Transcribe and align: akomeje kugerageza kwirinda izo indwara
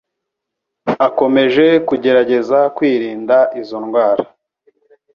akomeje 1.07 1.65
kugerageza 1.87 2.59
kwirinda 2.75 3.37
izo 3.59 3.75
indwara 3.85 4.23